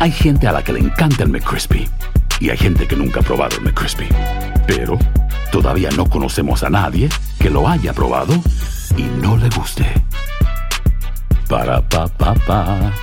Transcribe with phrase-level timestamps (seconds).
[0.00, 1.86] Hay gente a la que le encanta el McCrispy.
[2.40, 4.08] Y hay gente que nunca ha probado el McCrispy.
[4.66, 4.98] Pero
[5.52, 8.32] todavía no conocemos a nadie que lo haya probado
[8.96, 9.84] y no le guste.
[11.50, 12.94] Para, pa, pa, pa.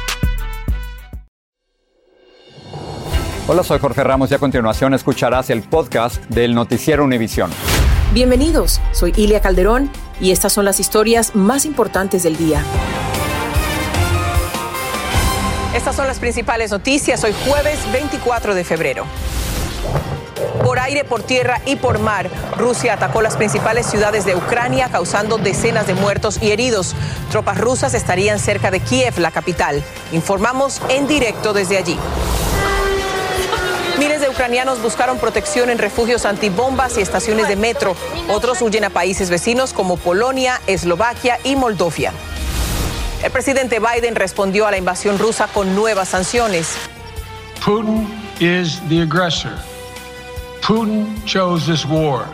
[3.47, 7.51] Hola, soy Jorge Ramos y a continuación escucharás el podcast del Noticiero Univisión.
[8.11, 12.63] Bienvenidos, soy Ilia Calderón y estas son las historias más importantes del día.
[15.77, 19.05] Estas son las principales noticias hoy jueves 24 de febrero.
[20.63, 25.37] Por aire, por tierra y por mar, Rusia atacó las principales ciudades de Ucrania, causando
[25.37, 26.95] decenas de muertos y heridos.
[27.29, 29.83] Tropas rusas estarían cerca de Kiev, la capital.
[30.13, 31.99] Informamos en directo desde allí.
[33.99, 37.95] Miles de ucranianos buscaron protección en refugios antibombas y estaciones de metro.
[38.29, 42.13] Otros huyen a países vecinos como Polonia, Eslovaquia y Moldovia.
[43.23, 46.77] El presidente Biden respondió a la invasión rusa con nuevas sanciones.
[47.65, 48.07] Putin
[48.39, 49.53] is the aggressor.
[50.61, 52.25] Putin chose this war.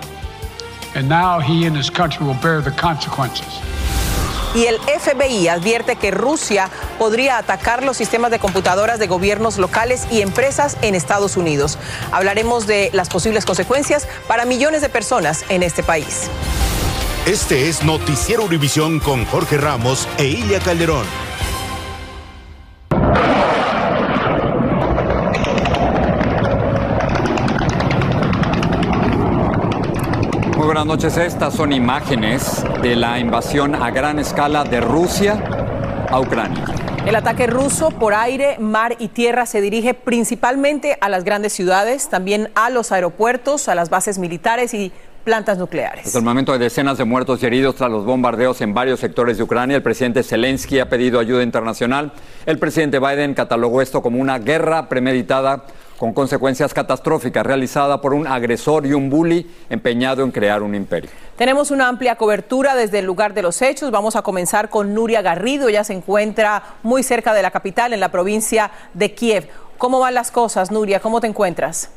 [0.96, 3.48] And now he and his country will bear the consequences.
[4.54, 10.06] Y el FBI advierte que Rusia podría atacar los sistemas de computadoras de gobiernos locales
[10.12, 11.80] y empresas en Estados Unidos.
[12.12, 16.30] Hablaremos de las posibles consecuencias para millones de personas en este país.
[17.26, 21.06] Este es Noticiero Univisión con Jorge Ramos e Ilia Calderón.
[30.58, 35.42] Muy buenas noches, estas son imágenes de la invasión a gran escala de Rusia
[36.10, 36.66] a Ucrania.
[37.06, 42.10] El ataque ruso por aire, mar y tierra se dirige principalmente a las grandes ciudades,
[42.10, 44.92] también a los aeropuertos, a las bases militares y
[45.24, 46.08] plantas nucleares.
[46.08, 49.38] Hasta el momento hay decenas de muertos y heridos tras los bombardeos en varios sectores
[49.38, 49.78] de Ucrania.
[49.78, 52.12] El presidente Zelensky ha pedido ayuda internacional.
[52.46, 55.66] El presidente Biden catalogó esto como una guerra premeditada
[55.98, 61.10] con consecuencias catastróficas realizada por un agresor y un bully empeñado en crear un imperio.
[61.38, 63.90] Tenemos una amplia cobertura desde el lugar de los hechos.
[63.92, 65.70] Vamos a comenzar con Nuria Garrido.
[65.70, 69.48] Ella se encuentra muy cerca de la capital, en la provincia de Kiev.
[69.78, 71.00] ¿Cómo van las cosas, Nuria?
[71.00, 71.90] ¿Cómo te encuentras?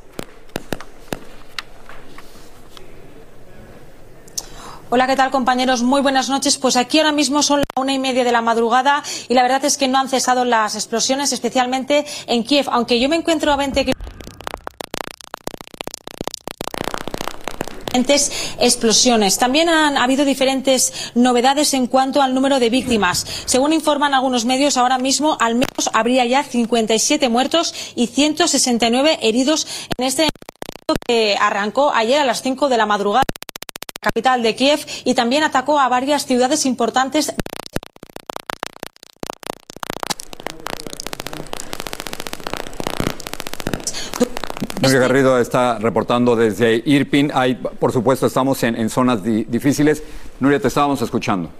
[4.89, 5.83] Hola, ¿qué tal compañeros?
[5.83, 6.59] Muy buenas noches.
[6.59, 9.65] Pues aquí ahora mismo son la una y media de la madrugada y la verdad
[9.65, 12.69] es que no han cesado las explosiones, especialmente en Kiev.
[12.71, 13.85] Aunque yo me encuentro a 20
[18.61, 19.39] explosiones.
[19.39, 23.27] También han habido diferentes novedades en cuanto al número de víctimas.
[23.47, 29.67] Según informan algunos medios, ahora mismo al menos habría ya 57 muertos y 169 heridos
[29.99, 30.29] en este
[31.09, 33.25] que arrancó ayer a las 5 de la madrugada
[34.07, 37.35] capital de Kiev y también atacó a varias ciudades importantes.
[44.81, 47.33] Nuria Garrido está reportando desde Irpin.
[47.35, 50.03] Hay, por supuesto, estamos en, en zonas di- difíciles.
[50.39, 51.51] Nuria, te estábamos escuchando.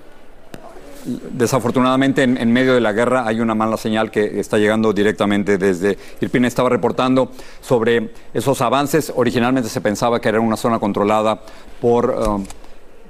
[1.07, 5.97] Desafortunadamente, en, medio de la guerra hay una mala señal que está llegando directamente desde
[6.21, 6.45] Irpin.
[6.45, 7.31] Estaba reportando
[7.61, 9.13] sobre esos avances.
[9.15, 11.41] Originalmente se pensaba que era una zona controlada
[11.81, 12.45] por um,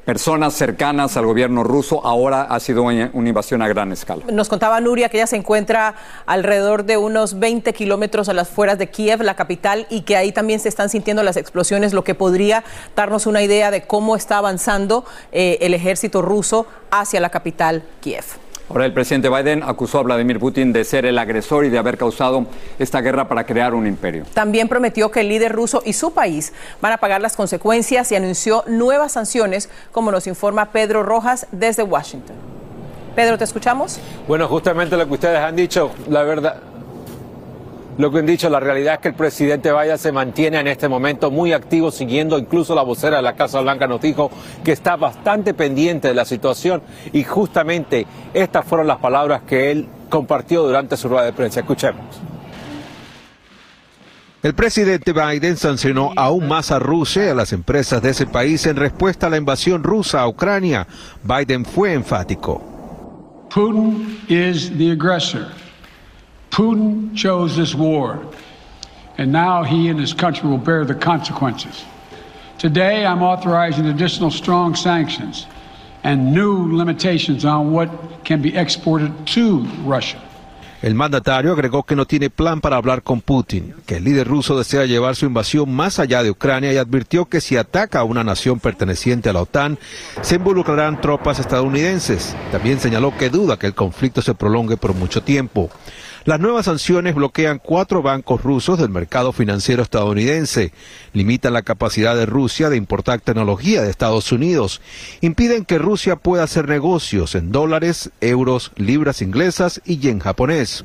[0.07, 2.01] personas cercanas al gobierno ruso.
[2.07, 4.25] Ahora ha sido una, invasión a gran escala.
[4.33, 5.97] Nos contaba Nuria que ella se encuentra
[6.27, 10.31] alrededor de unos 20 kilómetros a las afueras de Kiev, la capital, y que ahí
[10.31, 12.63] también se están sintiendo las explosiones, lo que podría
[12.95, 18.46] darnos una idea de cómo está avanzando eh, el ejército ruso hacia la capital, Kiev.
[18.69, 21.97] Ahora el presidente Biden acusó a Vladimir Putin de ser el agresor y de haber
[21.97, 22.47] causado
[22.81, 24.25] esta guerra para crear un imperio.
[24.35, 28.17] También prometió que el líder ruso y su país van a pagar las consecuencias y
[28.17, 32.35] anunció nuevas sanciones, como nos informa Pedro Rojas desde Washington.
[33.15, 34.01] Pedro, ¿te escuchamos?
[34.27, 36.61] Bueno, justamente lo que ustedes han dicho, la verdad,
[37.99, 40.89] lo que han dicho, la realidad es que el presidente Biden se mantiene en este
[40.89, 44.31] momento muy activo, siguiendo incluso la vocera de la Casa Blanca nos dijo
[44.63, 46.83] que está bastante pendiente de la situación
[47.13, 51.61] y justamente estas fueron las palabras que él compartió durante su rueda de prensa.
[51.61, 52.05] Escuchemos.
[54.43, 58.67] El presidente Biden sancionó aún más a Rusia y a las empresas de ese país
[58.67, 60.87] en respuesta a la invasión rusa a Ucrania.
[61.25, 62.63] Biden fue enfático.
[63.49, 65.49] Putin is the aggressor.
[66.57, 68.19] Putin chose this war,
[69.19, 71.85] and now he and his country will bear the consequences.
[72.57, 75.47] Today, I'm authorizing additional strong sanctions
[76.03, 77.91] and new limitations on what
[78.25, 80.19] can be exported to Russia.
[80.81, 84.57] El mandatario agregó que no tiene plan para hablar con Putin, que el líder ruso
[84.57, 88.25] desea llevar su invasión más allá de Ucrania y advirtió que si ataca a una
[88.25, 89.79] nación perteneciente a la OTAN,
[90.23, 92.35] se involucrarán tropas estadounidenses.
[92.51, 95.69] También señaló que duda que el conflicto se prolongue por mucho tiempo.
[96.27, 100.73] Las nuevas sanciones bloquean cuatro bancos rusos del mercado financiero estadounidense,
[101.13, 104.83] limitan la capacidad de Rusia de importar tecnología de Estados Unidos,
[105.21, 110.85] impiden que Rusia pueda hacer negocios en dólares, euros, libras inglesas y yen japonés.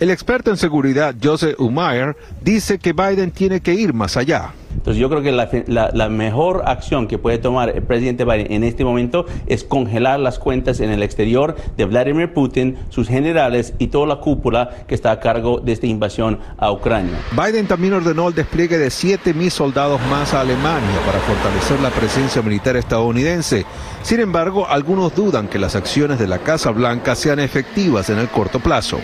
[0.00, 4.52] El experto en seguridad Joseph Umair dice que Biden tiene que ir más allá.
[4.74, 8.84] Entonces yo creo que la, mejor acción que puede tomar el presidente Biden en este
[8.84, 14.08] momento es congelar las cuentas en el exterior de Vladimir Putin, sus generales y toda
[14.08, 17.16] la cúpula que está a cargo de esta invasión a Ucrania.
[17.30, 22.42] Biden también ordenó el despliegue de 7.000 soldados más a Alemania para fortalecer la presencia
[22.42, 23.64] militar estadounidense.
[24.02, 28.28] Sin embargo, algunos dudan que las acciones de la Casa Blanca sean efectivas en el
[28.28, 28.98] corto plazo.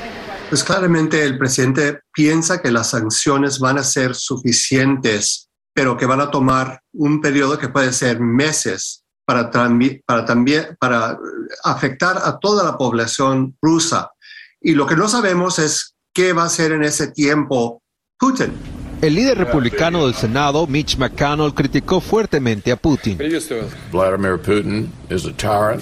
[0.51, 6.21] Pues claramente el presidente piensa que las sanciones van a ser suficientes, pero que van
[6.21, 11.17] a tomar un periodo que puede ser meses para, para también para
[11.63, 14.11] afectar a toda la población rusa.
[14.61, 17.81] Y lo que no sabemos es qué va a hacer en ese tiempo
[18.19, 18.53] Putin.
[19.03, 23.19] El líder republicano del Senado, Mitch McConnell, criticó fuertemente a Putin.
[23.93, 25.81] Vladimir Putin is a tyrant.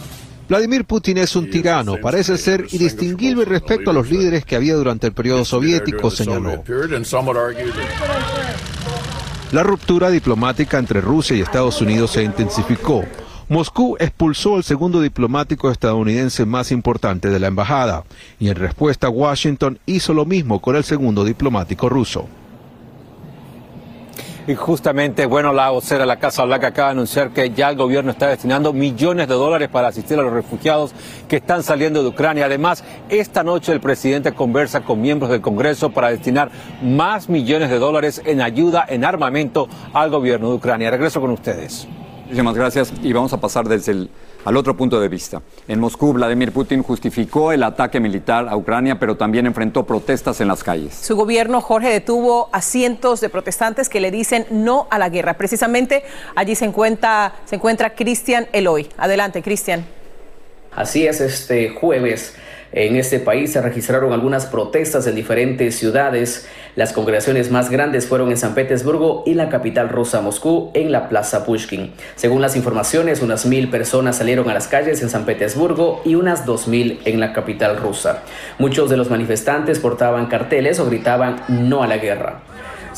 [0.48, 5.06] Vladimir Putin es un tirano, parece ser indistinguible respecto a los líderes que había durante
[5.06, 6.64] el periodo soviético, señaló.
[9.52, 13.04] La ruptura diplomática entre Rusia y Estados Unidos se intensificó.
[13.50, 18.04] Moscú expulsó al segundo diplomático estadounidense más importante de la embajada
[18.38, 22.28] y en respuesta Washington hizo lo mismo con el segundo diplomático ruso.
[24.48, 27.76] Y justamente, bueno, la vocera de la Casa Blanca acaba de anunciar que ya el
[27.76, 30.94] gobierno está destinando millones de dólares para asistir a los refugiados
[31.28, 32.46] que están saliendo de Ucrania.
[32.46, 36.50] Además, esta noche el presidente conversa con miembros del Congreso para destinar
[36.80, 40.90] más millones de dólares en ayuda, en armamento al gobierno de Ucrania.
[40.90, 41.86] Regreso con ustedes.
[42.22, 44.10] Muchísimas gracias y vamos a pasar desde el
[44.44, 45.42] al otro punto de vista.
[45.66, 50.48] En Moscú, Vladimir Putin justificó el ataque militar a Ucrania, pero también enfrentó protestas en
[50.48, 50.94] las calles.
[50.94, 55.34] Su gobierno, Jorge, detuvo a cientos de protestantes que le dicen no a la guerra.
[55.34, 56.04] Precisamente
[56.34, 58.88] allí se encuentra, se encuentra Cristian Eloy.
[58.96, 59.84] Adelante, Cristian.
[60.74, 62.36] Así es, este jueves
[62.72, 66.46] en este país se registraron algunas protestas en diferentes ciudades.
[66.76, 71.08] Las congregaciones más grandes fueron en San Petersburgo y la capital rusa Moscú en la
[71.08, 71.92] Plaza Pushkin.
[72.14, 76.44] Según las informaciones, unas mil personas salieron a las calles en San Petersburgo y unas
[76.44, 78.22] dos mil en la capital rusa.
[78.58, 82.42] Muchos de los manifestantes portaban carteles o gritaban no a la guerra.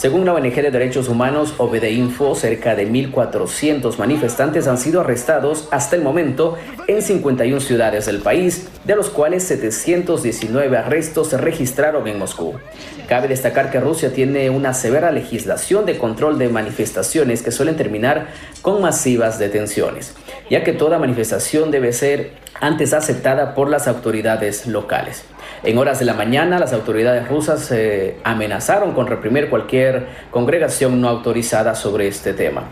[0.00, 1.52] Según la ONG de Derechos Humanos
[1.90, 6.56] Info, cerca de 1.400 manifestantes han sido arrestados hasta el momento
[6.86, 12.54] en 51 ciudades del país, de los cuales 719 arrestos se registraron en Moscú.
[13.08, 18.28] Cabe destacar que Rusia tiene una severa legislación de control de manifestaciones que suelen terminar
[18.62, 20.14] con masivas detenciones,
[20.48, 22.30] ya que toda manifestación debe ser
[22.60, 25.24] antes aceptada por las autoridades locales.
[25.62, 31.08] En horas de la mañana, las autoridades rusas se amenazaron con reprimir cualquier congregación no
[31.08, 32.64] autorizada sobre este tema.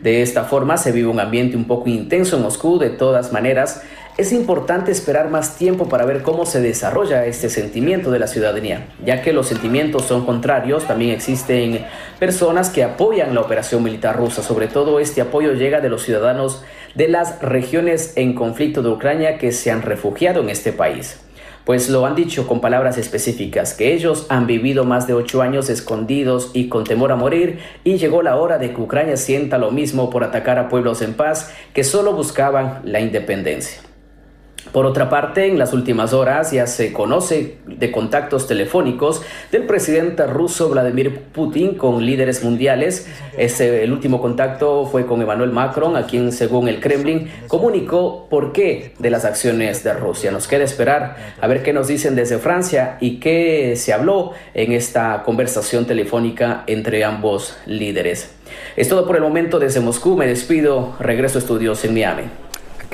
[0.00, 2.78] De esta forma, se vive un ambiente un poco intenso en Moscú.
[2.78, 3.82] De todas maneras,
[4.16, 8.86] es importante esperar más tiempo para ver cómo se desarrolla este sentimiento de la ciudadanía,
[9.04, 11.84] ya que los sentimientos son contrarios, también existen
[12.20, 16.62] personas que apoyan la operación militar rusa, sobre todo este apoyo llega de los ciudadanos
[16.94, 21.20] de las regiones en conflicto de Ucrania que se han refugiado en este país
[21.64, 25.70] pues lo han dicho con palabras específicas, que ellos han vivido más de ocho años
[25.70, 29.70] escondidos y con temor a morir, y llegó la hora de que Ucrania sienta lo
[29.70, 33.80] mismo por atacar a pueblos en paz que solo buscaban la independencia.
[34.72, 40.26] Por otra parte, en las últimas horas ya se conoce de contactos telefónicos del presidente
[40.26, 43.06] ruso Vladimir Putin con líderes mundiales.
[43.36, 48.52] Ese, el último contacto fue con Emmanuel Macron, a quien, según el Kremlin, comunicó por
[48.52, 50.30] qué de las acciones de Rusia.
[50.30, 54.72] Nos queda esperar a ver qué nos dicen desde Francia y qué se habló en
[54.72, 58.34] esta conversación telefónica entre ambos líderes.
[58.76, 60.16] Es todo por el momento desde Moscú.
[60.16, 60.94] Me despido.
[60.98, 62.43] Regreso a estudios en Miami.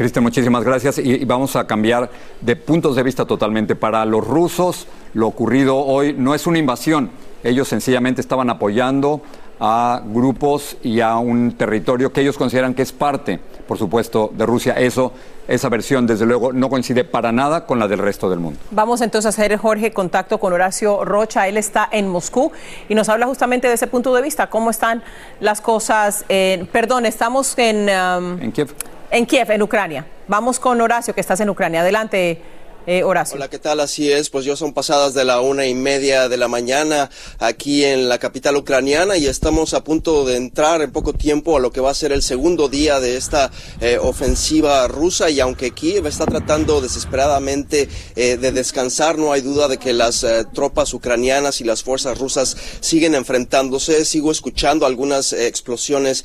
[0.00, 3.76] Cristian, muchísimas gracias y, vamos a cambiar de puntos de vista totalmente.
[3.76, 7.11] Para los rusos, lo ocurrido hoy no es una invasión.
[7.45, 9.21] Ellos sencillamente estaban apoyando
[9.61, 14.47] a grupos y a un territorio que ellos consideran que es parte, por supuesto, de
[14.47, 14.73] Rusia.
[14.73, 15.12] Eso,
[15.47, 18.59] esa versión, desde luego, no coincide para nada con la del resto del mundo.
[18.71, 21.47] Vamos entonces a hacer, Jorge, contacto con Horacio Rocha.
[21.47, 22.52] Él está en Moscú
[22.88, 25.02] y nos habla justamente de ese punto de vista, cómo están
[25.40, 26.25] las cosas.
[26.73, 27.90] perdón, estamos en...
[27.90, 28.75] Um, en Kiev.
[29.12, 30.07] En Kiev, en Ucrania.
[30.29, 31.81] Vamos con Horacio, que estás en Ucrania.
[31.81, 32.40] Adelante.
[32.87, 33.02] Eh.
[33.04, 33.78] Hola, ¿qué tal?
[33.80, 37.84] Así es, pues yo son pasadas de la una y media de la mañana aquí
[37.84, 41.72] en la capital ucraniana y estamos a punto de entrar en poco tiempo a lo
[41.72, 43.50] que va a ser el segundo día de esta
[43.82, 49.68] eh, ofensiva rusa y aunque Kiev está tratando desesperadamente eh, de descansar, no hay duda
[49.68, 54.06] de que las tropas ucranianas y las fuerzas rusas siguen enfrentándose.
[54.06, 56.25] Sigo escuchando algunas explosiones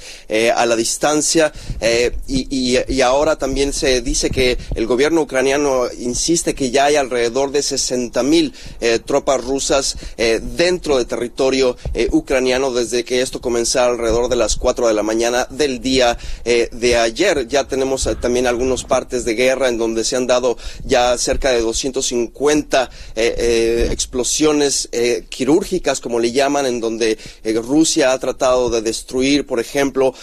[0.56, 1.52] a la distancia
[2.28, 7.64] y ahora también se dice que el gobierno ucraniano insiste que ya hay alrededor de
[7.64, 13.82] 60 mil eh, tropas rusas eh, dentro de territorio eh, ucraniano desde que esto comenzó
[13.82, 17.48] alrededor de las 4 de la mañana del día de ayer.
[17.48, 21.62] Ya tenemos también algunos partes de guerra en donde se han dado ya cerca de
[21.62, 24.90] 250 explosiones
[25.30, 27.18] quirúrgicas, como le llaman, en donde
[27.64, 30.14] Rusia ha tratado de destruir, por ejemplo,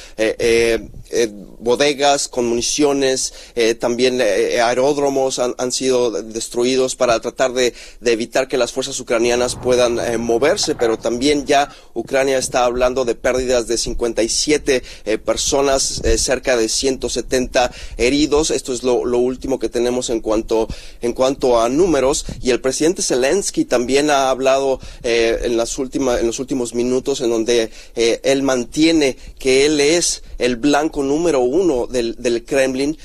[1.58, 3.32] bodegas con municiones,
[3.78, 10.18] también aeródromos han, sido destruidos para tratar de, evitar que las fuerzas ucranianas puedan eh,
[10.18, 16.56] moverse, pero también ya Ucrania está hablando de pérdidas de 57 eh, personas, eh, cerca
[16.56, 18.50] de 170 heridos.
[18.50, 20.68] Esto es lo, último que tenemos en cuanto,
[21.00, 22.24] en cuanto a números.
[22.42, 27.30] Y el presidente Zelensky también ha hablado en, las últimas, en los últimos minutos en
[27.30, 32.96] donde él mantiene que él es el blanco número uno del, del Kremlin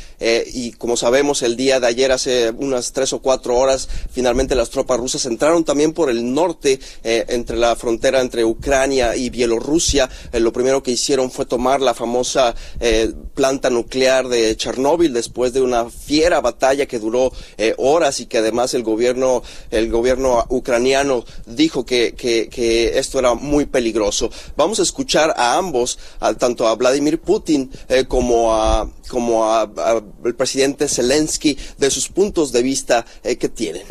[0.53, 4.69] y como sabemos el día de ayer hace unas tres o cuatro horas, finalmente las
[4.69, 10.09] tropas rusas entraron también por el norte, eh, entre la frontera entre Ucrania y Bielorrusia.
[10.31, 15.53] Eh, lo primero que hicieron fue tomar la famosa eh, planta nuclear de Chernóbil después
[15.53, 17.31] de una fiera batalla que duró
[17.77, 23.65] horas y que además el gobierno, el gobierno ucraniano dijo que, que, esto era muy
[23.65, 24.31] peligroso.
[24.57, 25.99] Vamos a escuchar a ambos,
[26.39, 27.69] tanto a Vladimir Putin
[28.09, 30.03] como a como al
[30.37, 33.83] presidente Zelensky de sus puntos de vista eh, que tienen.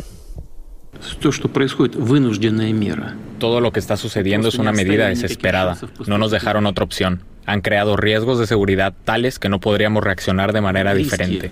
[3.39, 5.77] Todo lo que está sucediendo es una medida desesperada.
[6.07, 7.23] No nos dejaron otra opción.
[7.47, 11.51] Han creado riesgos de seguridad tales que no podríamos reaccionar de manera diferente.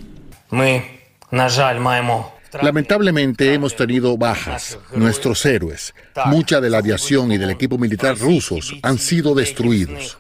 [2.61, 4.77] Lamentablemente hemos tenido bajas.
[4.93, 5.93] Nuestros héroes,
[6.25, 10.17] mucha de la aviación y del equipo militar rusos han sido destruidos.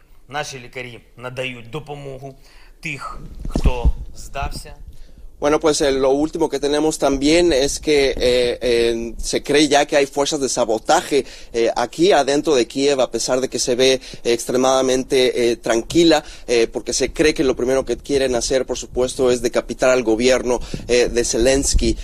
[5.37, 9.97] Bueno, pues eh, lo último que tenemos también es que eh, se cree ya que
[9.97, 13.99] hay fuerzas de sabotaje eh, aquí adentro de Kiev, a pesar de que se ve
[14.23, 16.23] extremadamente tranquila,
[16.71, 20.59] porque se cree que lo primero que quieren hacer, por supuesto, es decapitar al gobierno
[20.87, 21.97] de Zelensky.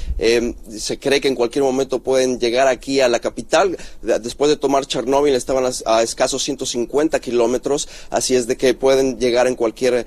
[0.77, 3.77] se cree que en cualquier momento pueden llegar aquí a la capital.
[4.01, 9.19] Después de tomar Chernóbil estaban a, a escasos 150 kilómetros, así es de que pueden
[9.19, 10.05] llegar en cualquier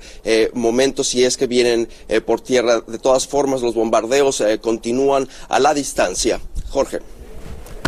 [0.53, 1.87] momento si es que vienen
[2.25, 6.39] por tierra de todas formas, los bombardeos eh, continúan a la distancia.
[6.69, 6.99] Jorge.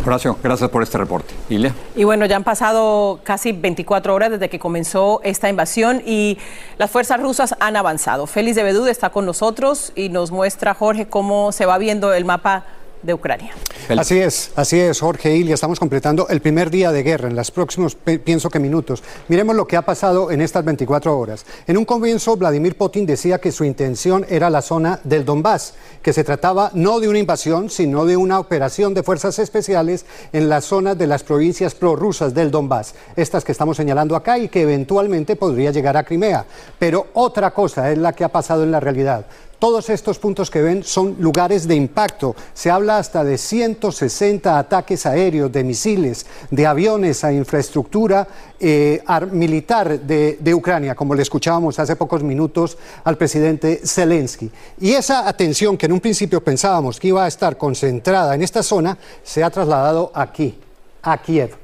[0.06, 1.34] Horacio, gracias por este reporte.
[1.48, 1.74] Ilia.
[1.96, 6.38] Y bueno, ya han pasado casi 24 horas desde que comenzó esta invasión y
[6.78, 8.26] las fuerzas rusas han avanzado.
[8.26, 12.24] Félix de Bedú está con nosotros y nos muestra, Jorge, cómo se va viendo el
[12.24, 12.64] mapa
[13.02, 13.52] de Ucrania.
[13.96, 15.54] Así es, así es, Jorge Ilia.
[15.54, 19.02] Estamos completando el primer día de guerra en los próximos, pienso que minutos.
[19.28, 21.46] Miremos lo que ha pasado en estas 24 horas.
[21.66, 26.12] En un comienzo, Vladimir Putin decía que su intención era la zona del Donbass, que
[26.12, 30.64] se trataba no de una invasión, sino de una operación de fuerzas especiales en las
[30.64, 35.36] zonas de las provincias prorrusas del Donbass, estas que estamos señalando acá y que eventualmente
[35.36, 36.44] podría llegar a Crimea.
[36.78, 39.26] Pero otra cosa es la que ha pasado en la realidad.
[39.58, 42.36] Todos estos puntos que ven son lugares de impacto.
[42.54, 48.28] Se habla hasta de 160 ataques aéreos, de misiles, de aviones a infraestructura
[48.60, 54.48] eh, militar de, de, Ucrania, como le escuchábamos hace pocos minutos al presidente Zelensky.
[54.78, 58.62] Y esa atención que en un principio pensábamos que iba a estar concentrada en esta
[58.62, 60.56] zona, se ha trasladado aquí,
[61.02, 61.56] a Kiev.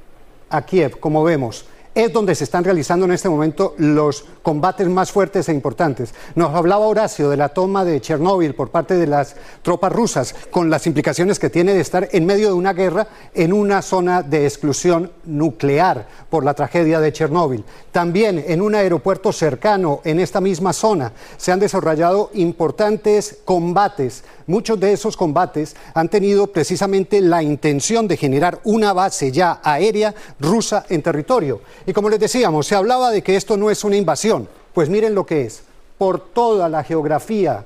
[0.50, 5.12] A Kiev, como vemos es donde se están realizando en este momento los combates más
[5.12, 6.12] fuertes e importantes.
[6.34, 10.70] Nos hablaba Horacio de la toma de Chernóbil por parte de las tropas rusas, con
[10.70, 14.44] las implicaciones que tiene de estar en medio de una guerra en una zona de
[14.44, 17.64] exclusión nuclear por la tragedia de Chernóbil.
[17.92, 24.24] También en un aeropuerto cercano, en esta misma zona, se han desarrollado importantes combates.
[24.46, 30.14] Muchos de esos combates han tenido precisamente la intención de generar una base ya aérea
[30.38, 31.60] rusa en territorio.
[31.87, 34.49] Y como les decíamos, se hablaba de que esto no es una invasión.
[34.73, 35.62] Pues miren lo que es.
[35.99, 37.64] Por toda la geografía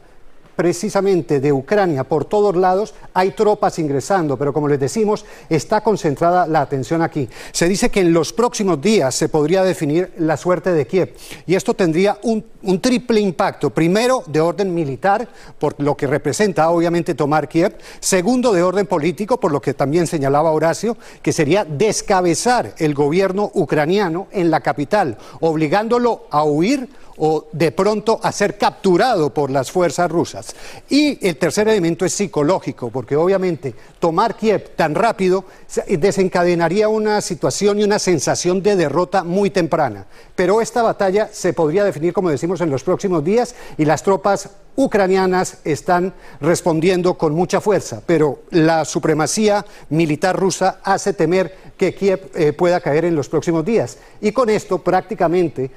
[0.58, 6.48] precisamente de Ucrania por todos lados hay tropas ingresando, pero como les decimos, está concentrada
[6.48, 7.28] la atención aquí.
[7.52, 11.14] Se dice que en los próximos días se podría definir la suerte de Kiev
[11.46, 12.44] y esto tendría un,
[12.80, 13.70] triple impacto.
[13.70, 15.28] Primero, de orden militar,
[15.60, 17.76] por lo que representa obviamente tomar Kiev.
[18.00, 23.52] Segundo, de orden político, por lo que también señalaba Horacio, que sería descabezar el gobierno
[23.54, 26.88] ucraniano en la capital, obligándolo a huir
[27.18, 30.54] o de pronto a ser capturado por las fuerzas rusas.
[30.88, 35.44] Y el tercer elemento es psicológico, porque obviamente tomar Kiev tan rápido
[35.88, 40.06] desencadenaría una situación y una sensación de derrota muy temprana.
[40.34, 44.50] Pero esta batalla se podría definir, como decimos, en los próximos días y las tropas
[44.78, 52.30] ucranianas están respondiendo con mucha fuerza, pero la supremacía militar rusa hace temer que Kiev
[52.34, 53.98] eh, pueda caer en los próximos días.
[54.20, 55.70] Y con esto prácticamente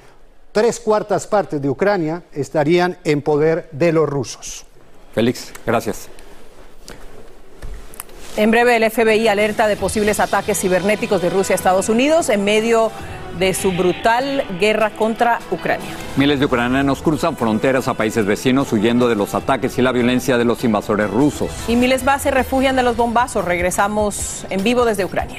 [0.52, 4.64] tres cuartas partes de Ucrania estarían en poder de los rusos.
[5.14, 6.08] Félix, gracias.
[8.36, 12.44] En breve, el FBI alerta de posibles ataques cibernéticos de Rusia a Estados Unidos en
[12.44, 12.90] medio
[13.38, 15.88] de su brutal guerra contra Ucrania.
[16.16, 20.38] Miles de ucranianos cruzan fronteras a países vecinos huyendo de los ataques y la violencia
[20.38, 21.50] de los invasores rusos.
[21.68, 23.44] Y miles más se refugian de los bombazos.
[23.44, 25.38] Regresamos en vivo desde Ucrania.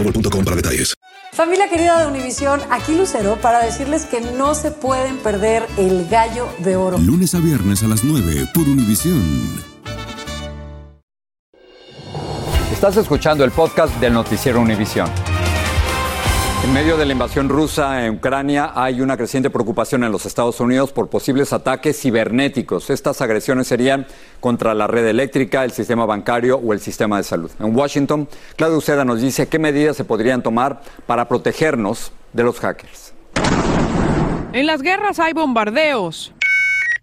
[0.03, 0.93] boostmobile.com para detalles.
[1.33, 6.49] Familia querida de Univisión, aquí Lucero para decirles que no se pueden perder el gallo
[6.59, 6.97] de oro.
[6.97, 9.63] Lunes a viernes a las 9 por Univisión.
[12.71, 15.07] Estás escuchando el podcast del noticiero Univisión.
[16.63, 20.59] En medio de la invasión rusa en Ucrania hay una creciente preocupación en los Estados
[20.59, 22.91] Unidos por posibles ataques cibernéticos.
[22.91, 24.05] Estas agresiones serían
[24.39, 27.49] contra la red eléctrica, el sistema bancario o el sistema de salud.
[27.59, 32.59] En Washington, Claudio Uceda nos dice qué medidas se podrían tomar para protegernos de los
[32.59, 33.13] hackers.
[34.53, 36.31] En las guerras hay bombardeos,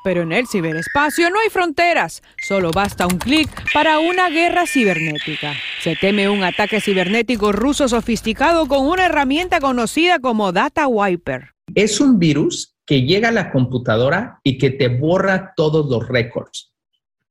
[0.08, 2.22] pero en el ciberespacio no hay fronteras.
[2.42, 5.52] Solo basta un clic para una guerra cibernética.
[5.82, 11.50] Se teme un ataque cibernético ruso sofisticado con una herramienta conocida como Data Wiper.
[11.74, 16.72] Es un virus que llega a la computadora y que te borra todos los récords.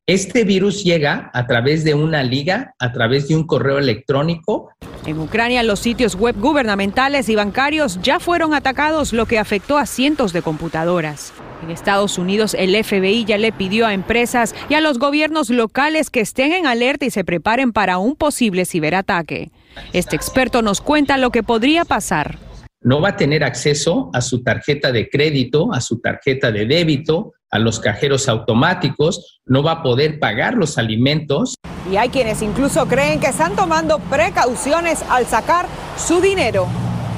[0.09, 4.69] Este virus llega a través de una liga, a través de un correo electrónico.
[5.05, 9.85] En Ucrania los sitios web gubernamentales y bancarios ya fueron atacados, lo que afectó a
[9.85, 11.33] cientos de computadoras.
[11.61, 16.09] En Estados Unidos el FBI ya le pidió a empresas y a los gobiernos locales
[16.09, 19.51] que estén en alerta y se preparen para un posible ciberataque.
[19.91, 22.39] Este experto nos cuenta lo que podría pasar.
[22.79, 27.33] No va a tener acceso a su tarjeta de crédito, a su tarjeta de débito,
[27.51, 31.55] a los cajeros automáticos, no va a poder pagar los alimentos.
[31.91, 36.67] Y hay quienes incluso creen que están tomando precauciones al sacar su dinero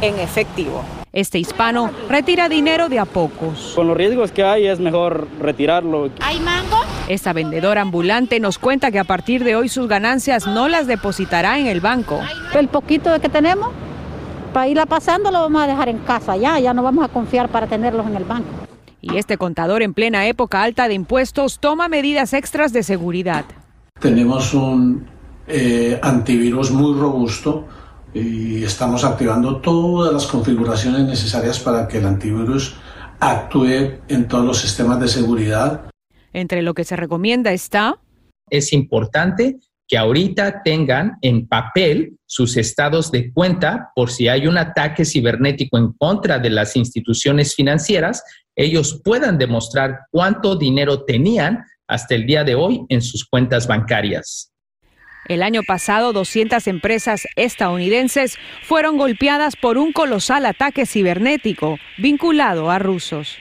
[0.01, 0.83] en efectivo.
[1.11, 3.73] Este hispano retira dinero de a pocos.
[3.75, 6.11] Con los riesgos que hay es mejor retirarlo.
[6.21, 6.77] ¿Hay mango?
[7.07, 11.57] Esta vendedora ambulante nos cuenta que a partir de hoy sus ganancias no las depositará
[11.57, 12.19] en el banco.
[12.53, 13.69] El poquito que tenemos,
[14.53, 17.49] para irla pasando lo vamos a dejar en casa ya, ya no vamos a confiar
[17.49, 18.68] para tenerlos en el banco.
[19.01, 23.45] Y este contador en plena época alta de impuestos toma medidas extras de seguridad.
[23.99, 25.07] Tenemos un
[25.47, 27.67] eh, antivirus muy robusto
[28.13, 32.75] y estamos activando todas las configuraciones necesarias para que el antivirus
[33.19, 35.89] actúe en todos los sistemas de seguridad.
[36.33, 37.99] Entre lo que se recomienda está...
[38.49, 39.57] Es importante
[39.87, 45.79] que ahorita tengan en papel sus estados de cuenta por si hay un ataque cibernético
[45.79, 48.23] en contra de las instituciones financieras,
[48.59, 54.51] ellos puedan demostrar cuánto dinero tenían hasta el día de hoy en sus cuentas bancarias.
[55.27, 62.79] El año pasado, 200 empresas estadounidenses fueron golpeadas por un colosal ataque cibernético vinculado a
[62.79, 63.37] rusos.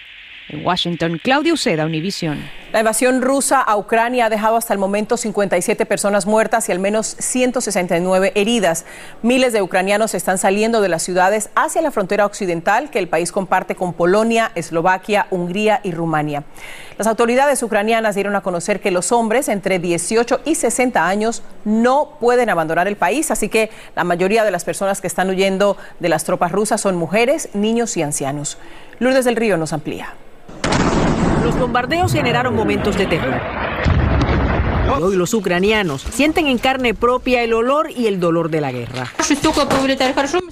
[0.50, 2.38] En Washington, Claudio Seda, Univision.
[2.70, 6.78] La invasión rusa a Ucrania ha dejado hasta el momento 57 personas muertas y al
[6.78, 8.84] menos 169 heridas.
[9.22, 13.32] Miles de ucranianos están saliendo de las ciudades hacia la frontera occidental que el país
[13.32, 16.44] comparte con Polonia, Eslovaquia, Hungría y Rumania.
[16.98, 22.18] Las autoridades ucranianas dieron a conocer que los hombres entre 18 y 60 años no
[22.20, 26.10] pueden abandonar el país, así que la mayoría de las personas que están huyendo de
[26.10, 28.58] las tropas rusas son mujeres, niños y ancianos.
[28.98, 30.12] Lourdes del Río nos amplía.
[31.48, 33.40] Los bombardeos generaron momentos de terror.
[35.00, 39.06] Hoy los ucranianos sienten en carne propia el olor y el dolor de la guerra.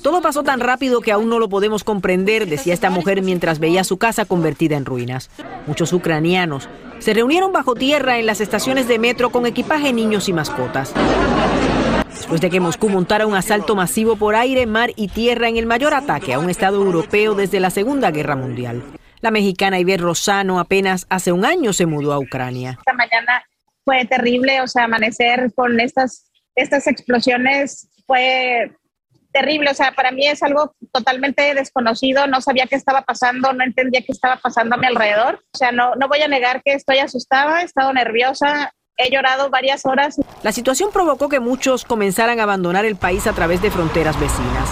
[0.00, 3.84] Todo pasó tan rápido que aún no lo podemos comprender, decía esta mujer mientras veía
[3.84, 5.28] su casa convertida en ruinas.
[5.66, 6.66] Muchos ucranianos
[6.98, 10.94] se reunieron bajo tierra en las estaciones de metro con equipaje, niños y mascotas.
[12.08, 15.66] Después de que Moscú montara un asalto masivo por aire, mar y tierra en el
[15.66, 18.82] mayor ataque a un Estado europeo desde la Segunda Guerra Mundial.
[19.26, 22.76] La mexicana Iber Rosano apenas hace un año se mudó a Ucrania.
[22.78, 23.42] Esta mañana
[23.84, 28.70] fue terrible, o sea, amanecer con estas, estas explosiones fue
[29.32, 33.64] terrible, o sea, para mí es algo totalmente desconocido, no sabía qué estaba pasando, no
[33.64, 36.74] entendía qué estaba pasando a mi alrededor, o sea, no, no voy a negar que
[36.74, 40.18] estoy asustada, he estado nerviosa, he llorado varias horas.
[40.42, 44.70] La situación provocó que muchos comenzaran a abandonar el país a través de fronteras vecinas.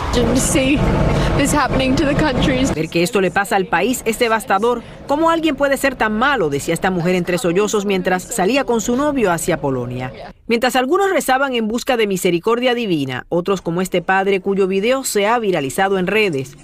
[2.75, 4.83] Ver que esto le pasa al país es devastador.
[5.07, 6.49] ¿Cómo alguien puede ser tan malo?
[6.49, 10.13] decía esta mujer entre sollozos mientras salía con su novio hacia Polonia.
[10.47, 15.27] Mientras algunos rezaban en busca de misericordia divina, otros como este padre cuyo video se
[15.27, 16.57] ha viralizado en redes.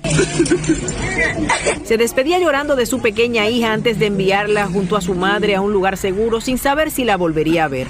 [1.84, 5.60] Se despedía llorando de su pequeña hija antes de enviarla junto a su madre a
[5.60, 7.88] un lugar seguro sin saber si la volvería a ver.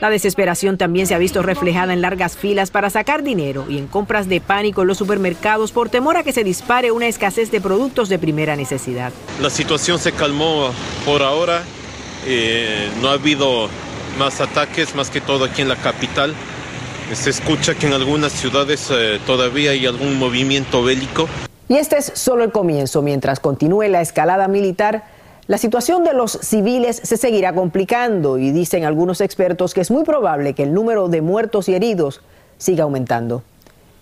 [0.00, 3.86] La desesperación también se ha visto reflejada en largas filas para sacar dinero y en
[3.86, 7.60] compras de pánico en los supermercados por temor a que se dispare una escasez de
[7.60, 9.12] productos de primera necesidad.
[9.40, 10.70] La situación se calmó
[11.04, 11.62] por ahora,
[12.26, 13.68] eh, no ha habido
[14.18, 16.34] más ataques, más que todo aquí en la capital.
[17.12, 21.28] Se escucha que en algunas ciudades eh, todavía hay algún movimiento bélico.
[21.68, 23.02] Y este es solo el comienzo.
[23.02, 25.04] Mientras continúe la escalada militar,
[25.48, 30.04] la situación de los civiles se seguirá complicando y dicen algunos expertos que es muy
[30.04, 32.20] probable que el número de muertos y heridos
[32.58, 33.42] siga aumentando.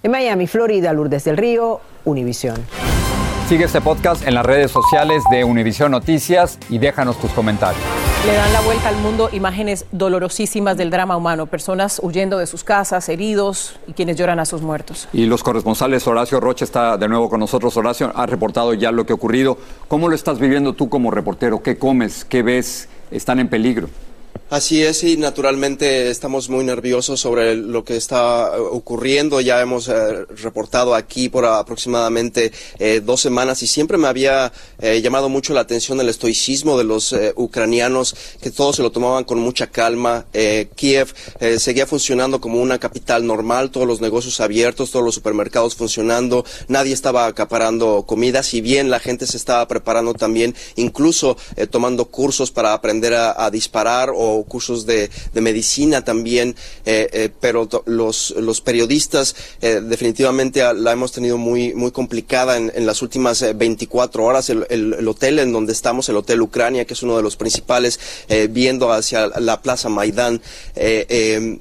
[0.02, 2.56] En Miami, Florida, Lourdes del Río, Univisión.
[3.48, 7.82] Sigue este podcast en las redes sociales de Univisión Noticias y déjanos tus comentarios.
[8.26, 12.64] Le dan la vuelta al mundo imágenes dolorosísimas del drama humano, personas huyendo de sus
[12.64, 15.08] casas, heridos y quienes lloran a sus muertos.
[15.14, 17.74] Y los corresponsales, Horacio Roche está de nuevo con nosotros.
[17.78, 19.56] Horacio, ha reportado ya lo que ha ocurrido.
[19.88, 21.62] ¿Cómo lo estás viviendo tú como reportero?
[21.62, 22.26] ¿Qué comes?
[22.26, 22.90] ¿Qué ves?
[23.10, 23.88] ¿Están en peligro?
[24.50, 29.40] Así es, y naturalmente estamos muy nerviosos sobre lo que está eh, ocurriendo.
[29.40, 34.52] Ya hemos eh, reportado aquí por aproximadamente eh, dos semanas y siempre me había
[35.02, 39.38] llamado mucho la atención el estoicismo de los ucranianos, que todos se lo tomaban con
[39.38, 40.24] mucha calma.
[40.74, 41.12] Kiev
[41.58, 46.94] seguía funcionando como una capital normal, todos los negocios abiertos, todos los supermercados funcionando, nadie
[46.94, 51.36] estaba acaparando comida, si bien la gente se estaba preparando también, incluso
[51.70, 58.30] tomando cursos para aprender a disparar o cursos de, medicina también, eh, eh, pero los,
[58.36, 64.50] los periodistas eh, definitivamente la hemos tenido muy, muy complicada en, las últimas 24 horas.
[64.50, 67.98] El, hotel en donde estamos, el Hotel Ucrania, que es uno de los principales,
[68.50, 70.40] viendo hacia la Plaza Maidán,
[70.74, 71.60] el,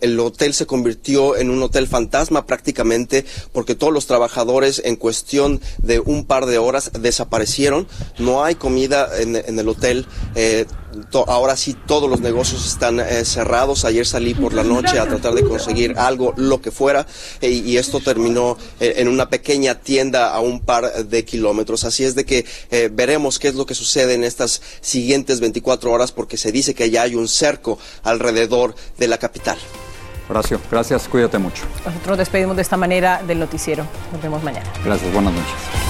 [0.00, 5.60] el hotel se convirtió en un hotel fantasma prácticamente porque todos los trabajadores en cuestión
[5.78, 7.86] de un par de horas desaparecieron.
[8.18, 10.06] No hay comida en el hotel.
[11.26, 13.84] Ahora sí todos los negocios están eh, cerrados.
[13.84, 17.06] Ayer salí por la noche a tratar de conseguir algo, lo que fuera,
[17.40, 21.84] eh, y esto terminó eh, en una pequeña tienda a un par de kilómetros.
[21.84, 22.44] Así es de que
[22.92, 26.90] veremos qué es lo que sucede en estas siguientes 24 horas, porque se dice que
[26.90, 29.58] ya hay un cerco alrededor de la capital.
[30.28, 31.64] Horacio, gracias, cuídate mucho.
[31.84, 33.84] Nosotros despedimos de esta manera del noticiero.
[34.12, 34.70] Nos vemos mañana.
[34.84, 35.89] Gracias, buenas noches.